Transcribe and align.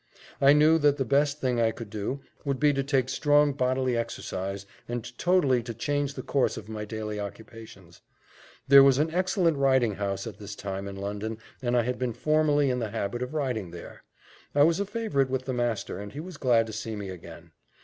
I 0.41 0.53
knew 0.53 0.79
that 0.79 0.97
the 0.97 1.05
best 1.05 1.39
thing 1.39 1.61
I 1.61 1.69
could 1.69 1.91
do, 1.91 2.21
would 2.43 2.59
be 2.59 2.73
to 2.73 2.83
take 2.83 3.07
strong 3.07 3.53
bodily 3.53 3.95
exercise, 3.95 4.65
and 4.87 5.05
totally 5.19 5.61
to 5.61 5.75
change 5.75 6.15
the 6.15 6.23
course 6.23 6.57
of 6.57 6.67
my 6.67 6.85
daily 6.85 7.19
occupations. 7.19 8.01
There 8.67 8.81
was 8.81 8.97
an 8.97 9.13
excellent 9.13 9.57
riding 9.57 9.93
house 9.93 10.25
at 10.25 10.39
this 10.39 10.55
time 10.55 10.87
in 10.87 10.95
London, 10.95 11.37
and 11.61 11.77
I 11.77 11.83
had 11.83 11.99
been 11.99 12.13
formerly 12.13 12.71
in 12.71 12.79
the 12.79 12.89
habit 12.89 13.21
of 13.21 13.35
riding 13.35 13.69
there. 13.69 14.01
I 14.55 14.63
was 14.63 14.79
a 14.79 14.87
favourite 14.87 15.29
with 15.29 15.45
the 15.45 15.53
master 15.53 16.03
he 16.07 16.19
was 16.19 16.37
glad 16.37 16.65
to 16.65 16.73
see 16.73 16.95
me 16.95 17.09
again. 17.09 17.51